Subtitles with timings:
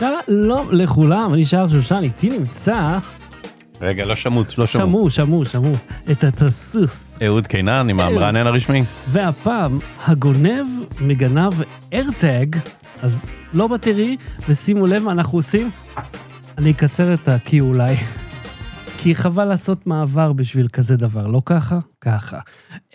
[0.00, 2.98] שלום לכולם, אני שער שושן, איתי נמצא...
[3.80, 5.10] רגע, לא שמעו, לא שמעו.
[5.10, 5.72] שמעו, שמעו, שמעו.
[6.10, 7.18] את התסוס.
[7.26, 8.82] אהוד קינן עם המרענן הרשמי.
[9.08, 10.66] והפעם, הגונב
[11.00, 11.52] מגנב
[11.92, 12.46] איירטג,
[13.02, 13.20] אז
[13.54, 14.16] לא בטרי,
[14.48, 15.70] ושימו לב מה אנחנו עושים.
[16.58, 17.94] אני אקצר את ה-Q אולי.
[18.98, 21.78] כי חבל לעשות מעבר בשביל כזה דבר, לא ככה?
[22.00, 22.38] ככה.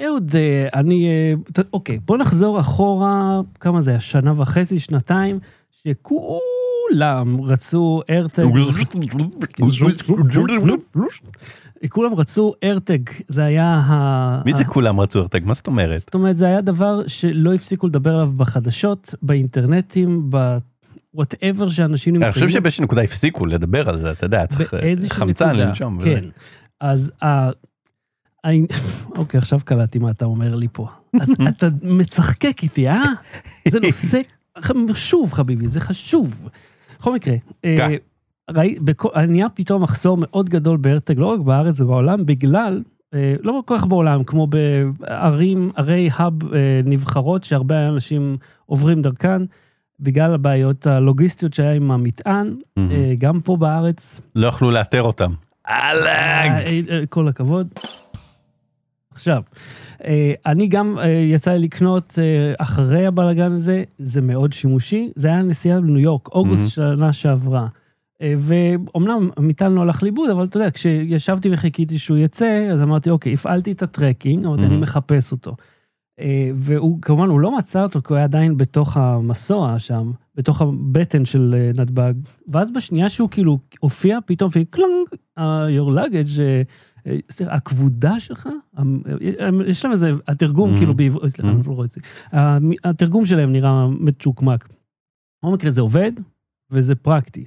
[0.02, 1.08] אהוד, אה, אני...
[1.08, 4.00] אה, אוקיי, בוא נחזור אחורה, כמה זה היה?
[4.00, 5.40] שנה וחצי, שנתיים,
[6.94, 8.44] שכולם רצו איירטג.
[11.90, 14.42] כולם רצו איירטג, זה היה ה...
[14.46, 15.40] מי זה כולם רצו ארטג?
[15.46, 16.00] מה זאת אומרת?
[16.00, 22.24] זאת אומרת, זה היה דבר שלא הפסיקו לדבר עליו בחדשות, באינטרנטים, ב-whatever שאנשים נמצאים.
[22.24, 26.00] אני חושב שבאיזושהי נקודה הפסיקו לדבר על זה, אתה יודע, צריך אה, חמצן לנשום.
[26.04, 26.24] כן.
[26.80, 27.50] אז ה...
[29.18, 30.88] אוקיי, עכשיו קלטתי מה אתה אומר לי פה.
[31.50, 33.04] אתה- מצחקק איתי, אה?
[33.68, 34.22] זה נושא
[34.62, 36.50] חשוב, חביבי, זה חשוב.
[37.04, 37.92] בכל מקרה, אה, כן.
[38.52, 42.82] ראי- בכל- נהיה פתאום מחסור מאוד גדול בארטג, לא רק בארץ ובעולם, בגלל,
[43.14, 49.42] אה, לא כל כך בעולם, כמו בערים, ערי האב אה, נבחרות, שהרבה אנשים עוברים דרכן,
[50.00, 52.56] בגלל הבעיות הלוגיסטיות שהיה עם המטען.
[52.78, 55.32] אה, גם פה בארץ, לא יכלו לאתר אותם.
[55.68, 56.06] אה, אהלן!
[56.58, 57.68] אה, אה, כל הכבוד.
[59.14, 59.42] עכשיו,
[60.04, 65.28] אה, אני גם אה, יצא לי לקנות אה, אחרי הבלאגן הזה, זה מאוד שימושי, זה
[65.28, 67.68] היה נסיעה לניו יורק, אוגוסט שנה שעברה.
[68.38, 73.34] ואומנם המטען לא הלך לאיבוד, אבל אתה יודע, כשישבתי וחיכיתי שהוא יצא, אז אמרתי, אוקיי,
[73.34, 74.82] הפעלתי את ה tracking, אמרתי, אני Mhm.
[74.82, 75.56] מחפש אותו.
[76.56, 81.26] והוא, כמובן, הוא לא מצא אותו, כי הוא היה עדיין בתוך המסוע שם, בתוך הבטן
[81.26, 82.14] של נתב"ג.
[82.48, 85.08] ואז בשנייה שהוא כאילו הופיע, פתאום, קלונג,
[85.40, 85.42] uh,
[85.78, 86.40] your luggage,
[87.48, 89.02] הכבודה שלך, המ-
[89.40, 90.78] אה, יש להם איזה, התרגום Mhm.
[90.78, 91.56] כאילו בעברית, סליחה, Mhm.
[91.56, 92.02] אני לא רואה את זה.
[92.84, 94.68] התרגום שלהם נראה מצ'וקמק.
[95.44, 96.12] בכל מקרה, זה עובד,
[96.72, 97.46] וזה פרקטי.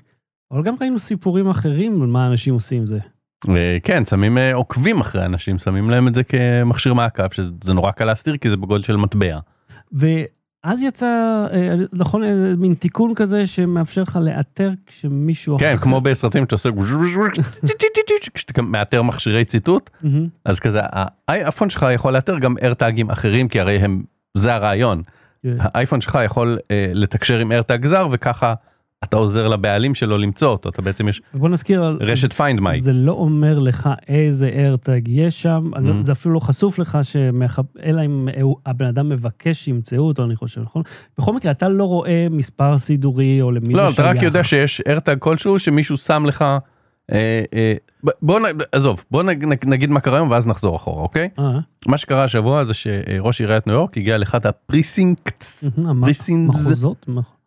[0.51, 2.99] אבל גם ראינו סיפורים אחרים על מה אנשים עושים עם זה.
[3.49, 7.91] אה, כן, שמים אה, עוקבים אחרי אנשים, שמים להם את זה כמכשיר מעקב, שזה נורא
[7.91, 9.39] קל להסתיר כי זה בגודל של מטבע.
[10.67, 11.07] ואז יצא,
[11.53, 12.29] אה, נכון, אה,
[12.59, 16.71] מין תיקון כזה שמאפשר לך לאתר כשמישהו כן, כמו בסרטים שאתה עושה
[18.35, 19.91] כשאתה מאתר מכשירי ציטוט.
[20.45, 20.81] אז כזה
[21.29, 24.03] האייפון שלך יכול לאתר גם איירטאגים אחרים, כי הרי הם,
[24.35, 25.03] זה הרעיון.
[25.43, 25.57] כן.
[25.59, 28.55] האייפון שלך יכול אה, לתקשר עם איירטאג זר וככה
[29.09, 32.79] אתה עוזר לבעלים שלו למצוא אותו, אתה בעצם יש ובוא נזכיר, רשת find my.
[32.79, 36.05] זה לא אומר לך איזה איירטג יש שם, לא- Mhm.
[36.05, 38.29] זה אפילו לא חשוף לך, שמח- אלא אם
[38.67, 40.83] הבן אדם מבקש שימצאו אותו, אני חושב, נכון?
[41.19, 44.23] בכל מקרה, אתה לא רואה מספר סידורי או למי לא, זה אתה רק שייך.
[44.25, 46.43] יודע שיש AirTag כלשהו שמישהו שם לך,
[47.13, 47.19] אה,
[47.55, 47.75] אה,
[48.23, 49.29] בוא נ- עזוב, בוא נ-
[49.71, 51.29] נגיד מה קרה היום ואז נחזור אחורה, אוקיי?
[51.39, 56.05] אה, מה שקרה השבוע זה שראש עיריית ניו יורק הגיע לאחד ה precincts, מהמם, המח-
[56.07, 56.61] precincts.
[56.61, 57.07] מחוזות?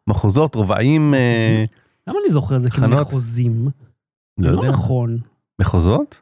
[0.10, 1.64] מח- מחוזות, רובעים, אה,
[2.08, 2.70] למה אני זוכר את זה?
[2.70, 3.66] כמחוזים?
[4.38, 5.18] לא זה יודע, לא נכון.
[5.62, 6.22] מחוזות?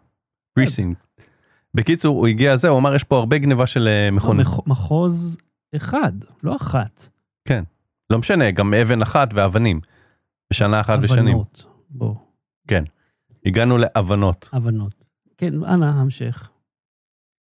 [0.54, 0.96] precinct.
[1.74, 4.48] בקיצור, הוא הגיע לזה, הוא אמר יש פה הרבה גניבה של אה, מכונית.
[4.48, 5.38] מח- מחוז
[5.76, 6.12] אחד,
[6.44, 7.08] לא אחת.
[8.10, 9.80] לא משנה, גם אבן אחת ואבנים.
[10.54, 11.28] בשנה אחת ושנים.
[11.28, 11.66] הבנות.
[11.90, 12.16] בוא,
[13.46, 14.50] הגענו להבנות.
[14.54, 14.94] הבנות.
[15.38, 16.50] כן, אנא, המשך.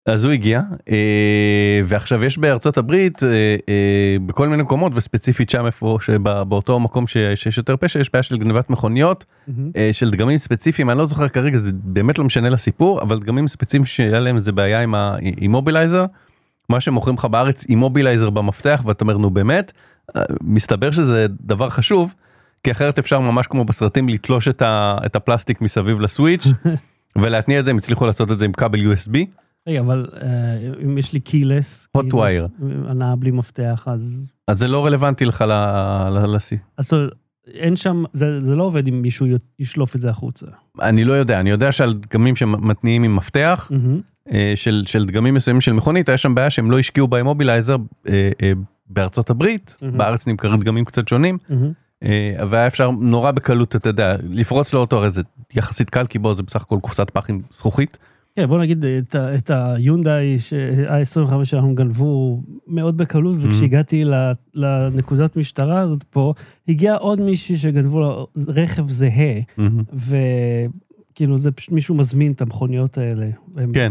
[0.06, 0.60] אז הוא הגיע,
[0.90, 3.28] אה, ועכשיו יש בארצות הברית, אה,
[3.68, 8.38] אה, בכל מיני מקומות, וספציפית שם איפה, שבאותו מקום שיש יותר פשע, יש בעיה של
[8.38, 9.24] גנבת מכוניות.
[9.76, 13.48] אה, של דגמים ספציפיים, אני לא זוכר כרגע, זה באמת לא משנה לסיפור, אבל דגמים
[13.48, 16.04] ספציפיים שהיה להם איזה בעיה עם האימובילייזר,
[16.68, 19.72] מה שמוכרים לך בארץ אימובילייזר במפתח, ואתה אומר, נו באמת,
[20.40, 22.14] מסתבר שזה דבר חשוב,
[22.64, 24.48] כי אחרת אפשר ממש כמו בסרטים לתלוש
[25.06, 26.46] את הפלסטיק מסביב לסוויץ',
[27.22, 29.43] ולהתניע את זה, הם הצליחו לעשות את זה עם כבל USB.
[29.68, 30.28] רגע, אבל אה,
[30.84, 32.64] אם יש לי keyless, Hot wire.
[32.88, 34.30] הנעה בלי מפתח, אז...
[34.48, 35.44] אז זה לא רלוונטי לך
[36.28, 36.58] לשיא.
[36.78, 37.10] אז אומרת,
[37.46, 39.26] אין שם, זה, זה לא עובד אם מישהו
[39.58, 40.46] ישלוף את זה החוצה.
[40.82, 44.00] אני לא יודע, אני יודע שעל דגמים שמתניעים עם מפתח, מהמם.
[44.32, 47.76] אה, של, של דגמים מסוימים של מכונית, היה שם בעיה שהם לא השקיעו באימובילייזר
[48.08, 48.52] אה, אה,
[48.86, 49.98] בארצות הברית, מהמם.
[49.98, 51.38] בארץ נמכרים דגמים קצת שונים.
[52.02, 55.22] אה, והיה אפשר נורא בקלות, אתה יודע, לפרוץ לאוטו הרי זה
[55.54, 57.98] יחסית קל, כי בו זה בסך הכל קופסת פח עם זכוכית.
[58.36, 60.36] כן, בוא נגיד את, ה- את היונדאי
[60.88, 64.14] i25 שלנו גנבו מאוד בקלות, וכשהגעתי ל-
[64.54, 66.34] לנקודת משטרה הזאת פה,
[66.68, 69.34] הגיע עוד מישהי שגנבו לו רכב זהה,
[71.14, 73.26] וכאילו זה פשוט מישהו מזמין את המכוניות האלה.
[73.74, 73.90] כן,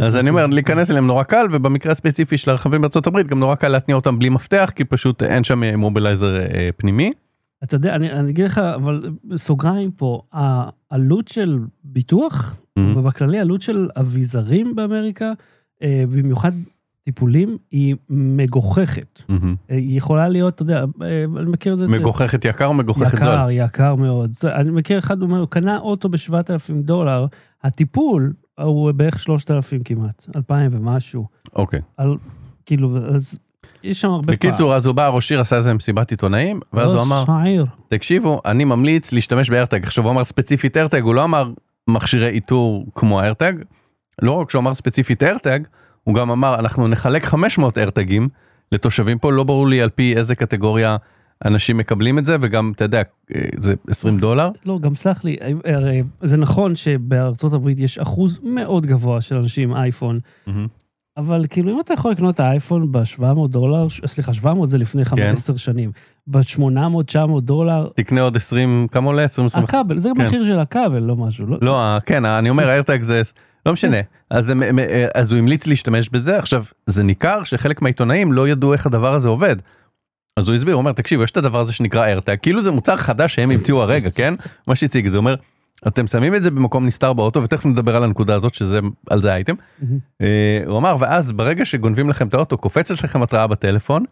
[0.00, 0.16] אז.
[0.16, 3.68] אני אומר, להיכנס אליהם נורא קל, ובמקרה הספציפי של הרכבים בארצות הברית, גם נורא קל
[3.68, 7.10] להתניע אותם בלי מפתח, כי פשוט אין שם מובילייזר אה, פנימי.
[7.64, 9.02] אתה יודע, אני, אני אגיד לך, אבל
[9.36, 12.98] סוגריים פה, העלות של ביטוח, Mhm.
[12.98, 15.32] ובכללי עלות של אביזרים באמריקה,
[15.82, 16.52] אה, במיוחד
[17.04, 19.22] טיפולים היא מגוחכת.
[19.28, 19.54] מהמם.
[19.68, 21.88] היא יכולה להיות, אתה יודע, אה, אני מכיר את זה...
[21.88, 23.28] מגוחכת יקר או מגוחכת זול?
[23.28, 24.30] יקר, יקר מאוד.
[24.44, 27.26] אני מכיר אחד, הוא אומר, הוא קנה אוטו ב-7,000 דולר,
[27.62, 31.26] הטיפול הוא בערך 3,000 כמעט, 2,000 ומשהו.
[31.56, 31.80] אוקיי.
[31.96, 32.16] על,
[32.66, 33.38] כאילו, אז
[33.82, 37.02] יש שם הרבה בקיצור אז הוא בא ראש עיר עשה איזה מסיבת עיתונאים ואז הוא
[37.02, 37.64] אמר העיר.
[37.88, 41.52] תקשיבו אני ממליץ להשתמש באיירטג עכשיו הוא אמר ספציפית איירטג הוא לא אמר
[41.94, 43.52] מכשירי איתור כמו איירטג.
[44.22, 45.60] לא רק שהוא אמר ספציפית איירטג
[46.04, 48.28] הוא גם אמר אנחנו נחלק 500 איירטגים
[48.72, 49.32] לתושבים פה.
[49.32, 50.96] לא ברור לי על פי איזה קטגוריה
[51.44, 53.02] אנשים מקבלים את זה וגם אתה יודע
[53.34, 54.50] אה, זה 20 דולר.
[54.66, 59.70] לא, גם סלח לי, הרי זה נכון שבארצות הברית יש אחוז מאוד גבוה של אנשים
[59.70, 60.20] עם אייפון,
[61.16, 65.58] אבל כאילו אם אתה יכול לקנות את האייפון ב-700 דולר, סליחה, 700 זה לפני 15
[65.58, 65.92] שנים,
[66.26, 66.60] ב-800-900
[67.40, 70.20] דולר, תקנה עוד 20 כמה עולה 20 25 הכבל, זה כן.
[70.20, 71.46] המחיר של הכבל, לא משהו.
[71.46, 73.22] לא, לא ה- כן אני אומר איירטג זה
[73.66, 73.96] לא משנה
[74.30, 74.78] אז מ-
[75.14, 79.28] אז הוא המליץ להשתמש בזה עכשיו זה ניכר שחלק מהעיתונאים לא ידעו איך הדבר הזה
[79.28, 79.56] עובד.
[80.38, 82.96] אז הוא הסביר הוא אומר תקשיב יש את הדבר הזה שנקרא איירטג כאילו זה מוצר
[82.96, 84.34] חדש שהם המציאו הרגע כן
[84.68, 85.34] מה שהציג זה אומר
[85.86, 89.40] אתם שמים את זה במקום נסתר באוטו ותכף נדבר על הנקודה הזאת שזה על זה.
[89.48, 89.98] מהמם.
[90.20, 94.04] אה, הוא אמר ואז ברגע שגונבים לכם את האוטו קופצת לכם התראה בטלפון.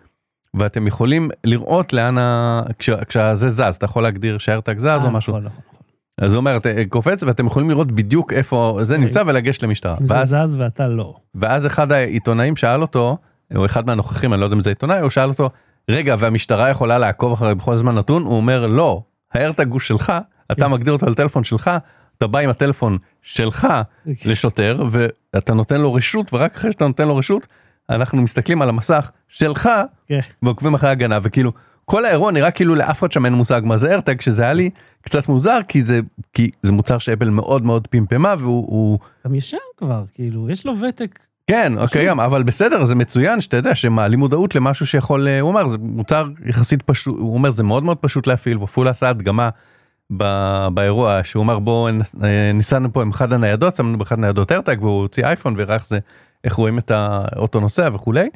[0.55, 2.63] ואתם יכולים לראות לאן ה...
[2.79, 2.91] כש...
[2.91, 5.81] כשזה זז אתה יכול להגדיר שהאיירטג זז אה, או משהו נכון, נכון, נכון.
[6.19, 9.07] אז הוא אומר אתה קופץ ואתם יכולים לראות בדיוק איפה זה אוקיי.
[9.07, 11.15] נמצא ולגשת למשטרה זה זז ואתה לא.
[11.35, 13.17] ואז אחד העיתונאים שאל אותו
[13.55, 15.51] או אחד מהנוכחים אני לא יודע אם זה עיתונאי הוא שאל אותו
[15.91, 19.03] רגע והמשטרה יכולה לעקוב אחרי בכל זמן נתון הוא אומר לא
[19.35, 20.13] האיירטג הוא שלך
[20.53, 20.71] אתה כן.
[20.71, 21.71] מגדיר אותו על טלפון שלך
[22.19, 23.69] אתה בא עם הטלפון שלך
[24.25, 27.47] לשוטר ואתה נותן לו רשות ורק אחרי שאתה נותן לו רשות
[27.91, 29.71] אנחנו מסתכלים על המסך שלך
[30.09, 30.21] כן.
[30.43, 31.53] ועוקבים אחרי הגנה וכאילו
[31.85, 34.71] כל האירוע נראה כאילו לאף אחד שם אין מושג מה זה איירטג שזה היה לי
[35.03, 36.01] קצת מוזר כי זה
[36.33, 40.75] כי זה מוצר שאפל מאוד מאוד פמפמה והוא הוא, גם ישן כבר, כאילו, יש לו
[40.79, 41.19] ותק.
[41.47, 45.49] כן אוקיי גם אבל בסדר זה מצוין שאתה יודע שמעלים מודעות למשהו שיכול אה, הוא
[45.49, 49.49] אומר זה מוצר יחסית פשוט הוא אומר זה מאוד מאוד פשוט להפעיל ואפילו עשה הדגמה.
[50.17, 51.91] ב- באירוע שהוא אמר בוא
[52.25, 55.89] אה, ניסענו פה עם אחד הניידות שמנו באחד הניידות איירטג והוא הוציא אייפון והראה איך
[55.89, 55.99] זה
[56.45, 58.29] איך רואים את האוטו נוסע וכולי.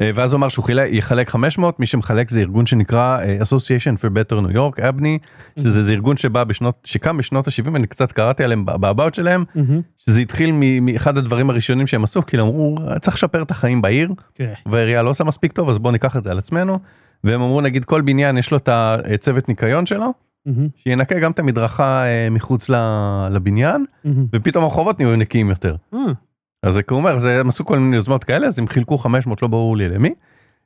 [0.00, 3.96] אה, ואז הוא אמר שהוא חילק, יחלק 500 מי שמחלק זה ארגון שנקרא אה, Association
[4.00, 5.18] for Better New York אבני
[5.58, 9.80] שזה זה ארגון שבא בשנות שקם בשנות ה-70 אני קצת קראתי עליהם באבאוט שלהם מהמם.
[9.98, 14.52] שזה התחיל מאחד הדברים הראשונים שהם עשו כאילו אמרו צריך לשפר את החיים בעיר כן.
[14.66, 16.78] והעירייה לא עושה מספיק טוב אז בוא ניקח את זה על עצמנו
[17.24, 20.29] והם אמרו נגיד כל בניין יש לו את הצוות ניקיון שלו.
[20.76, 22.70] שינקה גם את המדרכה אה, מחוץ
[23.30, 23.84] לבניין.
[24.32, 25.76] ופתאום הרחובות נהיו נקיים יותר.
[25.94, 25.98] אה,
[26.62, 29.42] אז זה הוא אומר זה הם עשו כל מיני יוזמות כאלה אז הם חילקו 500
[29.42, 30.14] לא ברור לי למי.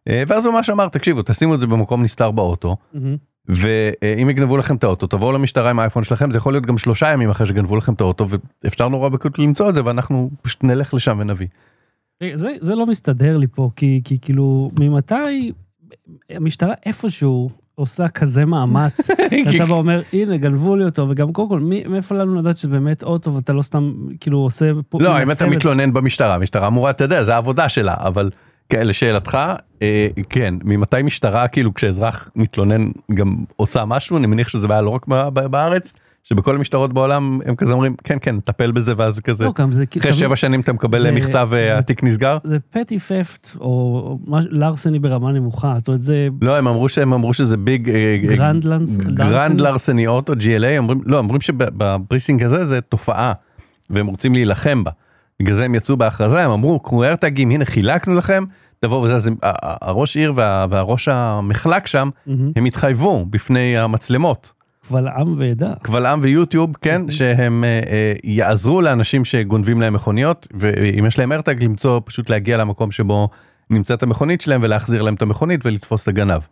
[0.08, 2.76] אה, ואז הוא ממש אמר תקשיבו תשימו את זה במקום נסתר באוטו.
[3.48, 7.08] ואם יגנבו לכם את האוטו תבואו למשטרה עם האייפון שלכם זה יכול להיות גם שלושה
[7.12, 8.26] ימים אחרי שגנבו לכם את האוטו
[8.64, 11.46] ואפשר נורא בקלות למצוא את זה ואנחנו פשוט נלך לשם ונביא.
[12.34, 15.52] זה, זה לא מסתדר לי פה, כי, כי כאילו, ממתי
[16.30, 19.00] המשטרה איפשהו עושה כזה מאמץ,
[19.46, 22.68] ואתה בא אומר, הנה, גנבו לי אותו, וגם קודם כל, מי- מאיפה לנו לדעת שזה
[22.68, 24.98] באמת אוטו, ואתה לא סתם, כאילו, עושה פה...
[25.02, 28.30] לא אם אתה מנצל את- מתלונן במשטרה המשטרה אמורה אתה יודע זה העבודה שלה אבל
[28.68, 29.38] כן, לשאלתך
[29.82, 34.16] אה, כן ממתי משטרה כאילו כשאזרח מתלונן גם עושה משהו?
[34.16, 35.92] אני מניח שזה בעיה לא רק ב- ב- בארץ
[36.24, 39.84] שבכל המשטרות בעולם הם כזה אומרים כן כן טפל בזה ואז כזה לא, גם זה...
[39.90, 42.38] אחרי תמיד- שבע שנים אתה מקבל זה- מכתב והתיק נסגר.
[42.44, 44.18] זה petty theft, או
[44.50, 48.64] larceny ברמה נמוכה, זאת אומרת, זה לא הם אמרו שהם אמרו שזה big אה, grand
[48.64, 48.96] larc...
[48.98, 53.32] grand larceny auto GLA אומרים לא אומרים שב precinct הזה זה תופעה
[53.90, 54.90] והם רוצים להילחם בה.
[55.40, 58.44] בגלל זה הם יצאו בהכרזה הם אמרו קחו איירטגים הנה חילקנו לכם
[58.80, 59.30] תבואו וזה אז
[59.82, 62.52] הראש עיר וה- והראש המחלק שם מהמם.
[62.56, 64.52] הם התחייבו בפני המצלמות
[64.88, 65.72] קבל עם ועדה.
[65.82, 67.16] קבל עם ויוטיוב כן אוקיי.
[67.16, 72.56] שהם אה, אה, יעזרו לאנשים שגונבים להם מכוניות ואם יש להם איירטג למצוא פשוט להגיע
[72.56, 73.28] למקום שבו
[73.70, 76.42] נמצאת המכונית שלהם ולהחזיר להם את המכונית ולתפוס את הגנב.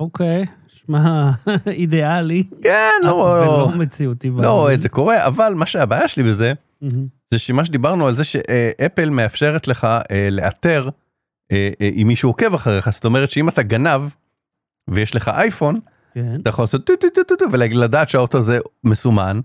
[0.00, 1.30] אוקיי, שמע,
[1.66, 4.30] אידיאלי, כן לא ולא מציאותי.
[4.30, 4.50] לא.
[4.50, 6.52] רואה את זה קורה אבל מה שהבעיה שלי בזה.
[7.30, 10.88] זה שמה שדיברנו על זה שאפל מאפשרת לך אה, לאתר
[11.52, 14.02] אה, אה, אם מישהו עוקב אחריך זאת אומרת שאם אתה גנב
[14.88, 15.80] ויש לך אייפון
[16.18, 16.40] כן.
[16.40, 19.40] אתה יכול לעשות טו טו טו טו טו ולדעת שהאוטו הזה מסומן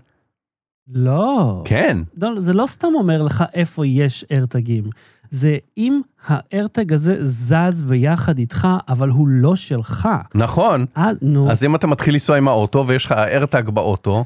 [0.88, 1.62] לא.
[1.64, 4.84] כן לא, זה לא סתם אומר לך איפה יש AirTag ים.
[5.30, 10.08] זה אם ה AirTag הזה זז ביחד איתך, אבל הוא לא שלך.
[10.34, 14.24] נכון אה, נו, אז אם אתה מתחיל לנסוע עם האוטו ויש לך AirTag באוטו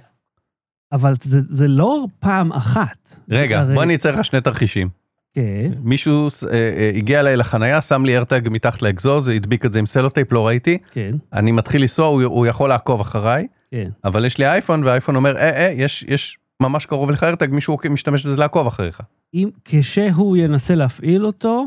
[0.93, 3.19] אבל זה, זה לא פעם אחת.
[3.31, 4.88] רגע הרי- בוא אני אציע לך שני תרחישים
[5.35, 9.78] כן, מישהו אה, אה, הגיע אליי לחנייה שם לי AirTag מתחת לאגזוז הדביק את זה
[9.78, 13.90] עם סלוטייפ לא ראיתי כן, אני מתחיל לנסוע הוא, הוא יכול לעקוב אחריי כן.
[14.04, 17.78] אבל יש לי אייפון והאייפון אומר אה אה יש יש ממש קרוב לך AirTag מישהו
[17.90, 19.00] משתמש בזה לעקוב אחריך.
[19.35, 21.66] אם כשהוא ינסה להפעיל אותו,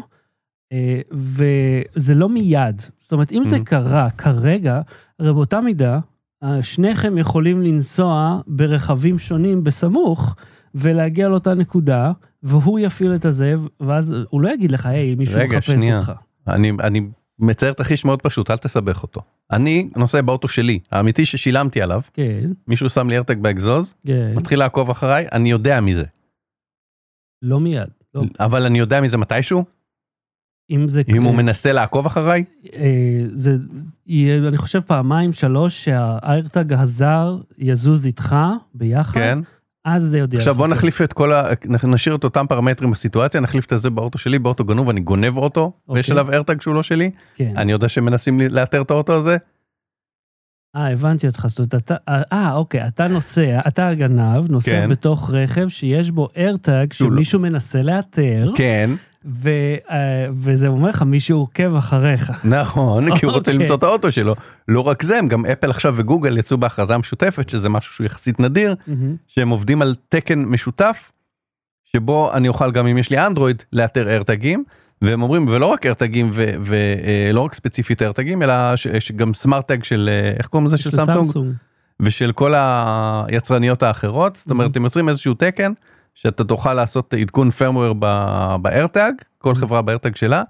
[0.72, 2.82] אה, וזה לא מיד.
[3.00, 3.64] זאת אומרת, אם זה Mhm.
[3.64, 4.82] קרה כרגע,
[5.20, 6.00] הרי באותה מידה,
[6.44, 10.36] אה, שניכם יכולים לנסוע ברכבים שונים בסמוך,
[10.76, 12.12] ולהגיע לאותה נקודה,
[12.44, 15.98] והוא יפעיל את הזה, ואז הוא לא יגיד לך, היי, מישהו רגע, מחפש שנייה.
[15.98, 16.12] אותך.
[16.48, 17.02] אני, אני
[17.40, 19.22] מצייר תרחיש מאוד פשוט, אל תסבך אותו.
[19.52, 24.60] אני נוסע באוטו שלי, האמיתי ששילמתי עליו, כן, מישהו שם לי ארטג באגזוז, כן, מתחיל
[24.60, 26.04] לעקוב אחריי, אני יודע מי זה.
[27.42, 27.90] לא מיד.
[28.16, 28.24] לא.
[28.40, 29.64] אבל אני יודע מי זה מתישהו,
[30.72, 31.02] אם זה...
[31.08, 32.44] אם הוא מנסה לעקוב אחריי,
[32.74, 33.58] אה, זה
[34.08, 38.36] יהיה, אני חושב, פעמיים, שלוש, שהאיירטג הזר יזוז איתך
[38.74, 39.40] ביחד, כן.
[39.86, 40.40] אז זה יודיע.
[40.40, 40.56] עכשיו.
[40.56, 41.50] בוא נחליף את כל ה...
[41.84, 45.72] נשאיר את אותם פרמטרים בסיטואציה, נחליף את זה באוטו שלי, באוטו גנוב, אני גונב אוטו,
[45.90, 46.22] ויש אוקיי.
[46.22, 47.54] עליו ארטג שהוא לא שלי, כן.
[47.58, 49.38] אני יודע שמנסים לאתר את האוטו הזה,
[50.76, 51.46] אה, הבנתי אותך.
[51.48, 51.96] זאת אומרת, אתה...
[52.34, 54.90] אה, אוקיי, אתה נוסע, אתה הגנב, נוסע כן.
[54.90, 58.90] בתוך רכב שיש בו איירטג שהוא לא- שמישהו מנסה לאתר, כן,
[59.26, 59.50] ו-
[59.92, 62.46] אה, וזה אומר לך, מישהו עוקב אחריך.
[62.46, 63.64] נכון, כי הוא רוצה אוקיי.
[63.64, 64.36] למצוא את האוטו שלו.
[64.68, 68.40] לא רק זה, הם גם אפל עכשיו וגוגל יצאו בהכרזה משותפת, שזה משהו שהוא יחסית
[68.40, 68.76] נדיר.
[69.28, 71.12] שהם עובדים על תקן משותף,
[71.84, 74.64] שבו אני אוכל גם אם יש לי אנדרואיד לאתר איירטגים,
[75.02, 80.10] והם אומרים ולא רק איירטגים ולא רק ספציפית איירטגים אלא ש- שגם סמארט טג של
[80.12, 81.54] אה, איך קוראים לזה של סמסונג
[82.00, 82.54] ושל כל
[83.28, 84.76] היצרניות האחרות זאת אומרת.
[84.76, 85.72] הם יוצרים איזשהו תקן
[86.16, 87.94] שאתה תוכל לעשות עדכון firmware
[88.62, 89.60] באיירטג כל Mhm.
[89.60, 90.44] חברה באיירטג שלה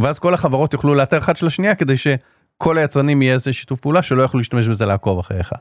[0.00, 4.02] ואז כל החברות יוכלו לאתר אחד של השנייה כדי שכל היצרנים יהיה איזה שיתוף פעולה
[4.02, 5.52] שלא יוכלו להשתמש בזה לעקוב אחריך.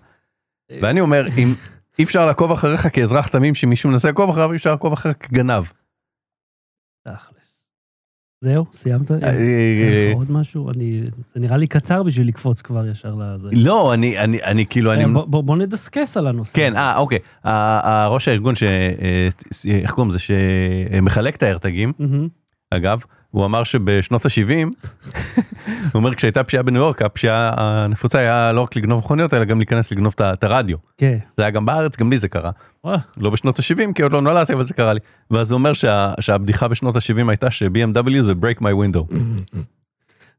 [0.81, 1.53] ואני אומר אם
[1.99, 5.63] אי אפשר לעקוב אחריך כאזרח תמים שמישהו מנסה לעקוב אחריו אי אפשר לעקוב אחריך כגנב.
[8.43, 9.11] זהו, סיימת?
[9.11, 10.69] אה, אין לך עוד משהו?
[11.33, 13.49] זה נראה לי קצר בשביל לקפוץ כבר ישר לזה.
[13.51, 16.75] לא אני כאילו אני אה, בוא- נדסקס על הנושא כן.
[16.75, 19.27] אה אוקיי הראש הארגון ש אה,
[19.65, 22.27] איך קוראים לזה שמחלק את האיירטגים מהמם.
[22.71, 23.01] אגב
[23.33, 24.51] הוא אמר שבשנות ה-70
[25.67, 29.57] הוא אומר כשהייתה פשיעה בניו יורק הפשיעה הנפוצה היה לא רק לגנוב מכוניות אלא גם
[29.59, 31.17] להיכנס לגנוב את הרדיו כן.
[31.37, 32.51] זה היה גם בארץ גם לי זה קרה.
[33.17, 34.99] לא בשנות ה-70 כי עוד לא נולדתי אבל זה קרה לי
[35.31, 39.15] ואז הוא אומר שה- שהבדיחה בשנות ה-70 הייתה ש-BMW זה break my window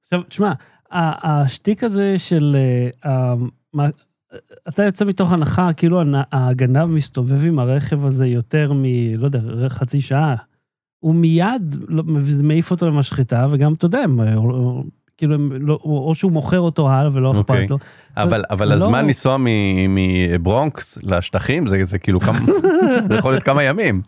[0.04, 0.52] עכשיו, תשמע,
[0.92, 2.56] השטיק הזה של...
[3.06, 3.34] אה,
[3.74, 3.88] מה-
[4.68, 8.84] אתה יוצא מתוך הנחה, כאילו הגנב מסתובב עם הרכב הזה יותר מ...
[9.18, 10.34] לא יודע, חצי שעה.
[11.04, 12.02] הוא מיד לא-
[12.42, 14.34] מעיף אותו למשחטה, וגם, אתה יודע, הם, אה,
[15.16, 17.40] כאילו, לא, או שהוא מוכר אותו הלאה ולא אוקיי.
[17.64, 17.78] אכפת לו.
[18.16, 22.38] אבל אבל זה לא- הזמן לנסוע מ- מברונקס לשטחים זה זה כאילו כמה
[23.08, 24.00] זה יכול להיות כמה ימים.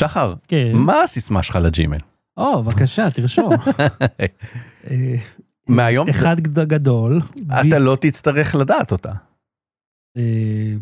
[0.00, 0.70] שחר כן.
[0.74, 1.98] מה הסיסמה שלך לג'ימל
[2.36, 3.50] או, בבקשה, תרשום.
[5.70, 7.20] אה, מהיום אחד גד- גדול.
[7.46, 9.12] אתה לא תצטרך לדעת אותה.
[10.16, 10.74] אה,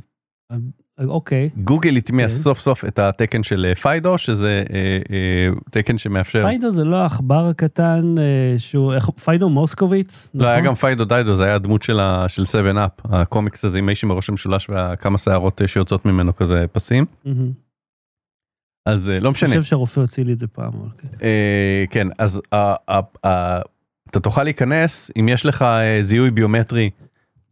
[1.05, 1.51] אוקיי.
[1.57, 2.35] גוגל הטמיע כן.
[2.35, 4.77] סוף סוף את התקן של אה, FIDO שזה אה,
[5.11, 10.55] אה, תקן שמאפשר FIDO זה לא העכבר הקטן אה, שהוא, איך- פייבל מוסקוביץ, לא היה
[10.57, 10.67] נכון?
[10.67, 14.05] גם פיידו דיידו זה היה הדמות של ה- של 7 Up הקומיקס הזה עם האיש
[14.05, 17.07] עם הראש המשולש וכמה שערות אה, שיוצאות ממנו כזה פסים.
[18.89, 20.73] אז אה, לא אני משנה חושב שהרופא הוציא לי את זה פעם.
[20.99, 21.09] כן.
[21.23, 23.61] אה, כן אז אה, אה, אה,
[24.13, 26.91] אתה תוכל להיכנס אם יש לך אה, זיהוי ביומטרי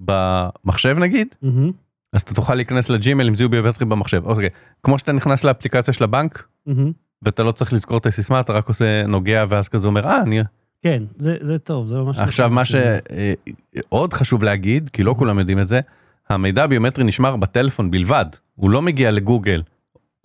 [0.00, 1.71] במחשב נגיד מהמם,
[2.12, 4.23] אז אתה תוכל להיכנס לג'ימל עם זיהוי ביומטרי במחשב.
[4.25, 4.49] אוקיי
[4.83, 6.93] כמו שאתה נכנס לאפליקציה של הבנק מהמם.
[7.23, 10.40] ואתה לא צריך לזכור את הסיסמה אתה רק עושה נוגע ואז כזה אומר אה אני
[10.83, 12.19] כן, זה זה טוב, זה ממש...
[12.19, 15.81] עכשיו מה שעוד חשוב להגיד כי לא כולם יודעים את זה
[16.29, 19.62] המידע הביומטרי נשמר בטלפון בלבד הוא לא מגיע לגוגל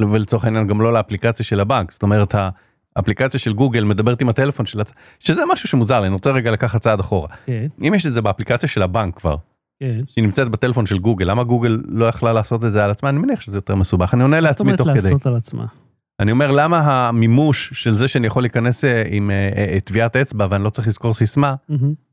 [0.01, 1.91] ולצורך העניין גם לא לאפליקציה של הבנק.
[1.91, 2.35] זאת אומרת
[2.95, 4.91] האפליקציה של גוגל מדברת עם הטלפון של הצ...
[5.19, 8.21] שזה משהו שמוזר לי אני רוצה רגע לקחת צעד אחורה כן, אם יש את זה
[8.21, 9.35] באפליקציה של הבנק כבר
[9.79, 9.99] כן.
[10.07, 13.19] שהיא נמצאת בטלפון של גוגל למה גוגל לא יכלה לעשות את זה על עצמה אני
[13.19, 15.65] מניח שזה יותר מסובך אני עונה מה זאת לעצמי אומרת תוך כדי לעשות על עצמה?
[16.19, 20.47] אני אומר למה המימוש של זה שאני יכול להיכנס אה, עם אה, אה, טביעת אצבע
[20.49, 21.55] ואני לא צריך לזכור סיסמה.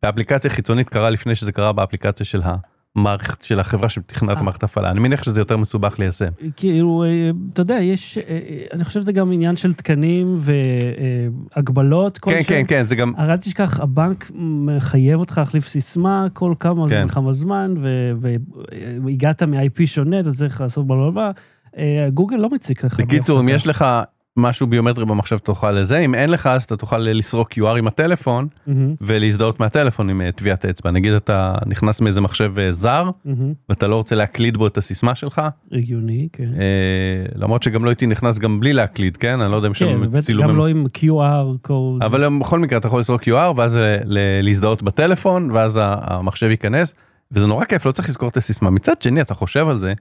[0.03, 2.43] באפליקציה חיצונית קרה לפני שזה קרה באפליקציה של
[2.96, 4.42] המערכת של החברה שתכננה את אה.
[4.42, 6.28] המערכת הפעלה אני מניח שזה יותר מסובך ליישם.
[6.56, 8.38] כאילו, אה, אתה יודע, יש, אה,
[8.72, 10.37] אני חושב שזה גם עניין של תקנים
[11.56, 16.54] והגבלות כן כן כן זה גם הרי אל תשכח, הבנק מחייב אותך להחליף סיסמה כל
[16.61, 17.02] כמה כן.
[17.02, 17.08] כן.
[17.08, 17.75] כמה זמן,
[19.02, 21.30] והגעת מ-IP שונה, אתה צריך לעשות בלבלבל.
[22.14, 23.00] גוגל לא מציק לך.
[23.00, 23.49] בקיצור אם.
[23.49, 23.84] יש לך
[24.37, 28.49] משהו ביומטרי במחשב תוכל לזה אם אין לך אז אתה תוכל לסרוק QR עם הטלפון
[28.67, 33.53] מהמם, ולהזדהות מהטלפון עם אה, טביעת אצבע נגיד אתה נכנס מאיזה מחשב אה, זר מהמם.
[33.69, 36.45] ואתה לא רוצה להקליד בו את הסיסמה שלך הגיוני, כן.
[36.45, 39.79] אה, למרות שגם לא הייתי נכנס גם בלי להקליד כן אני לא יודע אם כן,
[39.79, 42.03] שם צילום גם לא עם QR קוד.
[42.03, 43.97] אבל הם בכל מקרה אתה יכול לזרוק QR ואז אה,
[44.43, 46.95] להזדהות בטלפון ואז המחשב ייכנס
[47.33, 49.93] וזה נורא כיף לא צריך לזכור את הסיסמה מצד שני אתה חושב על זה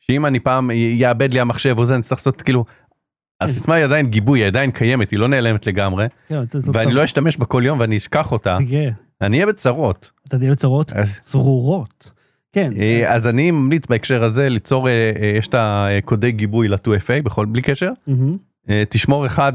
[0.00, 2.64] שאם אני פעם יאבד לי המחשב או זה אני צריך לעשות כאילו.
[3.40, 6.38] הסיסמה היא עדיין גיבוי היא עדיין קיימת היא לא נעלמת לגמרי כן,
[6.72, 6.94] ואני.
[6.94, 8.58] לא אשתמש בה כל יום ואני אשכח אותה.
[8.70, 8.88] כן,
[9.20, 10.10] אני אהיה בצרות.
[10.28, 12.10] אתה תהיה בצרות צרורות.
[12.52, 17.22] כן, אה, אז אני ממליץ בהקשר הזה ליצור אה, אה, יש את הקודי גיבוי ל-2FA
[17.24, 17.90] בכל בלי קשר.
[18.88, 19.52] תשמור אחד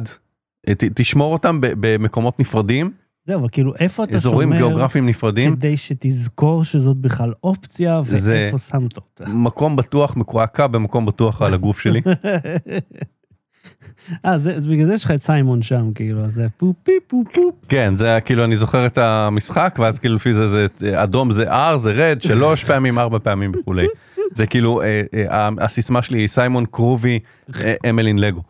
[0.95, 2.91] תשמור אותם במקומות נפרדים.
[3.25, 5.55] זהו, אבל כאילו איפה אתה אזורים שומר גיאוגרפיים נפרדים.
[5.55, 9.23] כדי שתזכור שזאת בכלל אופציה ואיפה שמת אותה.
[9.27, 12.01] מקום בטוח מקועקע במקום בטוח על הגוף שלי
[14.25, 17.27] אה, זה- אז בגלל זה יש לך את סיימון שם, כאילו, זה פופ פי פופ
[17.34, 17.56] פופ.
[17.70, 20.68] כן זה היה כאילו אני זוכר את המשחק ואז כאילו לפי זה זה
[21.03, 23.88] אדום זה R זה red שלוש פעמים ארבע פעמים וכולי
[24.34, 27.20] זה כאילו אה, אה, הסיסמה שלי היא סיימון קרובי
[27.60, 28.41] אה, אמלין לגו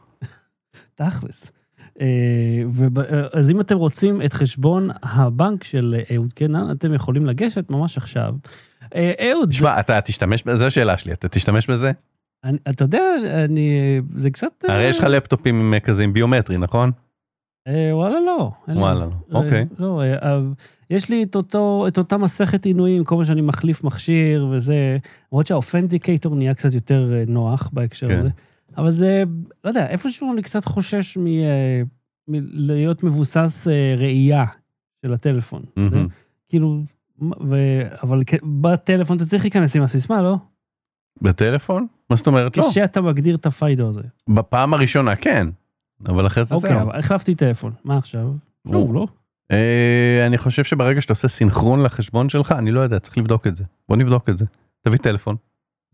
[0.95, 1.51] תכלס.
[2.01, 2.05] אה,
[3.11, 7.71] אה, אז אם אתם רוצים את חשבון הבנק של אה, אהוד קנן, אתם יכולים לגשת
[7.71, 8.33] ממש עכשיו.
[8.95, 11.91] אה, אהוד, שמע אתה תשתמש בזה זו השאלה שלי אתה תשתמש בזה
[12.43, 13.01] אני- אתה יודע,
[13.45, 14.65] אני, זה קצת...
[14.69, 16.91] אה, הרי יש לך לפטופים עם, אה, כזה עם ביומטרי נכון
[17.67, 18.51] אה, וואלה לא.
[18.67, 19.65] וואלה לא, אוקיי.
[19.79, 20.01] לא,
[20.89, 24.97] יש לי את אותו, את אותה מסכת עינויים, כל פעם שאני מחליף מכשיר וזה,
[25.31, 28.17] למרות שהאופנדיקייטור נהיה קצת יותר נוח בהקשר כן.
[28.17, 28.29] הזה.
[28.77, 29.23] אבל זה,
[29.63, 31.25] לא יודע, איפשהו אני קצת חושש מ...
[32.27, 33.67] מלהיות מבוסס
[33.97, 34.45] ראייה
[35.05, 35.61] של הטלפון.
[35.75, 36.07] זה, מהמם.
[36.49, 36.81] כאילו,
[37.21, 37.55] ו...
[38.03, 40.35] אבל בטלפון אתה צריך להיכנס עם הסיסמה, לא?
[41.21, 44.01] בטלפון מה זאת אומרת לא כשאתה מגדיר את הפיידו הזה.
[44.27, 45.47] בפעם הראשונה כן
[46.05, 46.81] אבל אחרי זה אוקיי, זהו.
[46.81, 48.27] אבל החלפתי טלפון, מה עכשיו?
[48.67, 49.07] שוב, לא?
[49.51, 53.57] אה, אני חושב שברגע שאתה עושה סינכרון לחשבון שלך אני לא יודע צריך לבדוק את
[53.57, 54.45] זה בוא נבדוק את זה
[54.81, 55.35] תביא טלפון.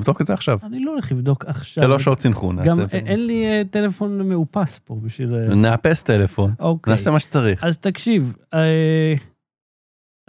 [0.02, 0.60] נבדוק את זה עכשיו.
[0.64, 1.84] אני לא הולך לבדוק עכשיו.
[1.84, 2.64] שלוש שעות סינכרון.
[2.64, 5.36] גם נעשה- אין לי אה, טלפון מאופס פה בשביל...
[5.36, 6.92] אה, נאפס טלפון אוקיי.
[6.94, 7.64] נעשה מה שצריך.
[7.64, 9.14] אז תקשיב, אה,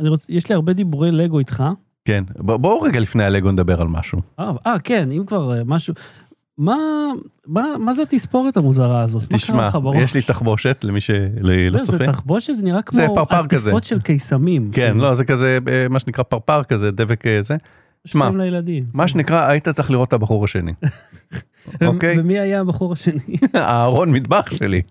[0.00, 0.28] אני רוצ...
[0.28, 1.64] יש לי הרבה דיבורי לגו איתך.
[2.08, 4.20] כן בואו רגע לפני הלגו נדבר על משהו.
[4.38, 5.94] אה, אה, כן, אם כבר אה, משהו...
[6.58, 6.76] מה,
[7.46, 9.22] מה, מה זה התספורת המוזרה הזאת?
[9.28, 9.70] תשמע?
[9.94, 12.06] יש לי תחבושת למי שלא זהו, זה צופה.
[12.06, 13.24] תחבושת, זה נראה זה כמו.
[13.56, 14.70] עטיפות של קיסמים.
[14.72, 17.56] כן לא זה כזה אה, מה שנקרא פרפר כזה דבק זה
[18.04, 18.30] שמע.
[18.92, 20.72] מה שנקרא היית צריך לראות את הבחור השני.
[21.87, 23.37] אוקיי ומי היה הבחור השני?
[23.54, 24.83] הארון מטבח שלי.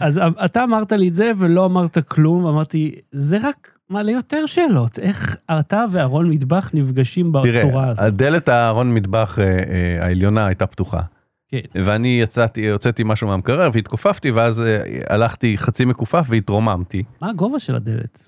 [0.00, 4.98] אז אתה אמרת לי את זה ולא אמרת כלום, אמרתי, זה רק מעלה יותר שאלות.
[4.98, 8.04] איך אתה ואהרון מטבח נפגשים בצורה תראה הזאת?
[8.04, 11.00] הדלת הארון מטבח אה, אה, העליונה הייתה פתוחה.
[11.48, 11.58] כן.
[11.74, 17.02] ואני יצאתי הוצאתי משהו מהמקרר והתכופפתי ואז אה, הלכתי חצי מכופף והתרוממתי.
[17.20, 18.22] מה הגובה של הדלת?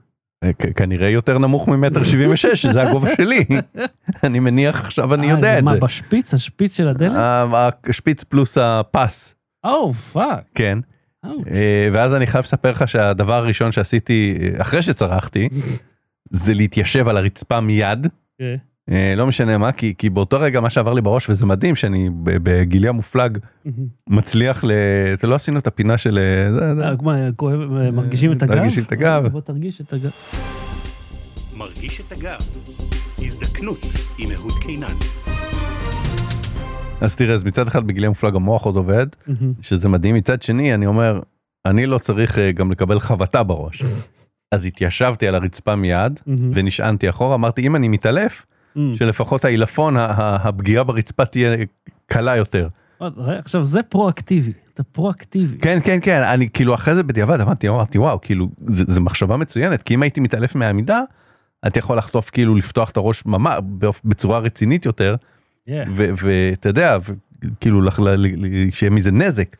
[0.44, 3.44] אה, כנראה יותר נמוך ממטר שבעים ושש שזה הגובה שלי.
[4.24, 5.78] אני מניח עכשיו אני אה, יודע את מה, זה.
[5.78, 6.34] בשפיץ?
[6.34, 7.12] השפיץ של הדלת?
[7.88, 10.44] השפיץ פלוס הפס או, פאק.
[10.54, 10.78] כן
[11.92, 15.48] ואז אני חייב לספר לך שהדבר הראשון שעשיתי אה, אחרי שצרחתי
[16.30, 18.06] זה להתיישב על הרצפה מיד
[18.38, 18.56] כן.
[18.90, 22.10] אה, לא משנה מה כי כי באותו רגע מה שעבר לי בראש וזה מדהים שאני
[22.22, 23.38] ב- בגילי המופלג
[24.08, 24.72] מצליח ל...
[25.14, 26.22] אתה לא עשינו את הפינה של אה.
[26.62, 28.54] אה, אה, אה, מרגישים את הגב?
[28.54, 29.26] מרגישים את הגב.
[29.26, 30.10] בוא תרגיש את הגב.
[31.56, 32.38] מרגיש את הגב.
[33.18, 33.86] הזדקנות
[34.18, 35.21] עם אהוד קינן.
[37.02, 39.06] אז תראה אז מצד אחד בגילי המופלג המוח עוד עובד
[39.60, 41.20] שזה מדהים מצד שני אני אומר
[41.66, 43.82] אני לא צריך אה, גם לקבל חבטה בראש.
[44.52, 46.20] אז התיישבתי על הרצפה מיד
[46.54, 48.46] ונשענתי אחורה אמרתי אם אני מתעלף
[48.94, 51.56] שלפחות העילפון הפגיעה ברצפה תהיה
[52.06, 52.68] קלה יותר.
[53.00, 55.58] ראה, עכשיו זה פרואקטיבי, אתה פרואקטיבי.
[55.58, 59.82] כן כן כן אני כאילו אחרי זה בדיעבד הבנתי אמרתי וואו כאילו זה מחשבה מצוינת
[59.82, 61.00] כי אם הייתי מתעלף מהעמידה
[61.66, 63.58] אתה יכול לחטוף כאילו לפתוח את הראש ממש
[64.04, 65.16] בצורה רצינית יותר
[65.68, 66.96] ואתה יודע
[67.60, 67.80] כאילו
[68.72, 69.56] שיהיה מזה נזק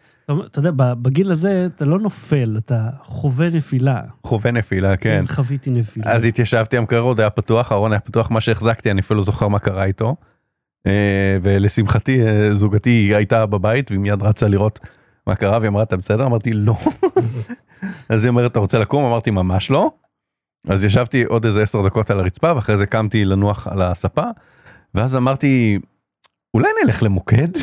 [0.47, 4.01] אתה יודע, בגיל הזה אתה לא נופל, אתה חווה נפילה.
[4.25, 5.25] חווה נפילה כן.
[5.27, 6.12] חוויתי נפילה.
[6.12, 9.49] אז התיישבתי המקרר עוד היה פתוח הארון היה פתוח מה שהחזקתי אני אפילו לא זוכר
[9.49, 10.17] מה קרה איתו.
[10.87, 14.81] אה, ולשמחתי אה, זוגתי הייתה בבית והיא מיד רצה לראות
[15.27, 16.77] מה קרה והיא אמרה אתה בסדר אמרתי לא.
[18.09, 19.91] אז היא אומרת אתה רוצה לקום אמרתי ממש לא.
[20.69, 24.25] אז ישבתי עוד איזה 10 דקות על הרצפה ואחרי זה קמתי לנוח על הספה.
[24.95, 25.79] ואז אמרתי
[26.55, 27.49] אולי נלך למוקד